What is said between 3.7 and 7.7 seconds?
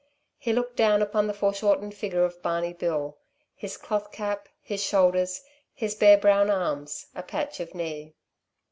cloth cap, his shoulders, his bare brown arms, a patch